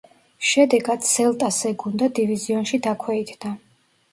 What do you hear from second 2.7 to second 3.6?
დაქვეითდა.